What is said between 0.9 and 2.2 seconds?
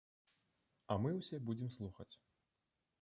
А мы ўсе будзем слухаць.